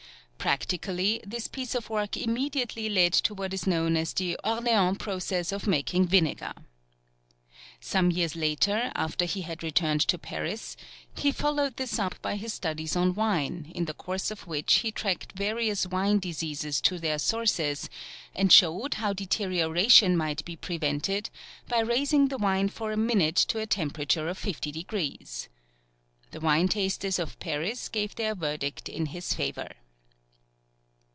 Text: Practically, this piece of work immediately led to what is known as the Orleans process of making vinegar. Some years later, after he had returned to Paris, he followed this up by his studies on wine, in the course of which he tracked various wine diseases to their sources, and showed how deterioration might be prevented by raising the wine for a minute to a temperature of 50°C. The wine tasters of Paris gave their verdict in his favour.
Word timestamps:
Practically, 0.57 1.21
this 1.23 1.47
piece 1.47 1.75
of 1.75 1.87
work 1.91 2.17
immediately 2.17 2.89
led 2.89 3.13
to 3.13 3.35
what 3.35 3.53
is 3.53 3.67
known 3.67 3.95
as 3.95 4.11
the 4.11 4.35
Orleans 4.43 4.97
process 4.97 5.51
of 5.51 5.67
making 5.67 6.07
vinegar. 6.07 6.53
Some 7.79 8.09
years 8.09 8.35
later, 8.35 8.91
after 8.95 9.25
he 9.25 9.41
had 9.43 9.61
returned 9.61 10.01
to 10.07 10.17
Paris, 10.17 10.75
he 11.15 11.31
followed 11.31 11.77
this 11.77 11.99
up 11.99 12.19
by 12.23 12.37
his 12.37 12.55
studies 12.55 12.95
on 12.95 13.13
wine, 13.13 13.71
in 13.75 13.85
the 13.85 13.93
course 13.93 14.31
of 14.31 14.47
which 14.47 14.79
he 14.79 14.91
tracked 14.91 15.33
various 15.33 15.85
wine 15.85 16.17
diseases 16.17 16.81
to 16.81 16.97
their 16.97 17.19
sources, 17.19 17.87
and 18.33 18.51
showed 18.51 18.95
how 18.95 19.13
deterioration 19.13 20.17
might 20.17 20.43
be 20.43 20.55
prevented 20.55 21.29
by 21.67 21.81
raising 21.81 22.29
the 22.29 22.39
wine 22.39 22.67
for 22.67 22.91
a 22.91 22.97
minute 22.97 23.35
to 23.35 23.59
a 23.59 23.67
temperature 23.67 24.27
of 24.27 24.39
50°C. 24.41 25.47
The 26.31 26.39
wine 26.39 26.67
tasters 26.67 27.19
of 27.19 27.37
Paris 27.39 27.87
gave 27.87 28.15
their 28.15 28.33
verdict 28.33 28.89
in 28.89 29.05
his 29.05 29.35
favour. 29.35 29.73